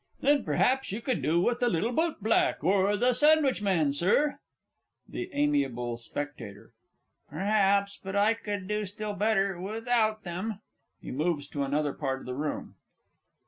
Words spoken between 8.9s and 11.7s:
better without them. [_He moves to